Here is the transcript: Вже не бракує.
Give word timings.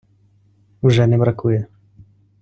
Вже 0.81 1.07
не 1.07 1.17
бракує. 1.17 1.65